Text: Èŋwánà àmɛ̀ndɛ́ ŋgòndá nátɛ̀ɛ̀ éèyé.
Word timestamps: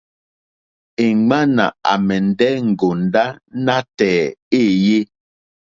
Èŋwánà 1.05 1.65
àmɛ̀ndɛ́ 1.91 2.51
ŋgòndá 2.69 3.23
nátɛ̀ɛ̀ 3.65 4.35
éèyé. 4.61 4.99